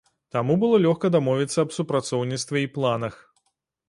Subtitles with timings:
[0.35, 3.21] Таму было лёгка дамовіцца аб супрацоўніцтве і планах.